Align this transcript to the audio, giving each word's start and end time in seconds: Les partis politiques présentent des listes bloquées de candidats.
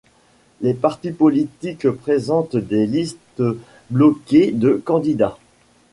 Les 0.61 0.73
partis 0.73 1.11
politiques 1.11 1.87
présentent 1.87 2.55
des 2.57 2.87
listes 2.87 3.43
bloquées 3.91 4.51
de 4.51 4.81
candidats. 4.83 5.37